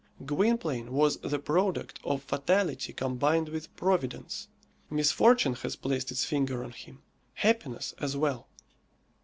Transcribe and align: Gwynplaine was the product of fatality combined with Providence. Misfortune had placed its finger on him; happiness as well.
Gwynplaine 0.25 0.93
was 0.93 1.17
the 1.17 1.37
product 1.37 1.99
of 2.03 2.23
fatality 2.23 2.91
combined 2.91 3.49
with 3.49 3.75
Providence. 3.75 4.47
Misfortune 4.89 5.53
had 5.53 5.79
placed 5.79 6.09
its 6.09 6.25
finger 6.25 6.63
on 6.63 6.71
him; 6.71 7.03
happiness 7.35 7.93
as 7.99 8.17
well. 8.17 8.47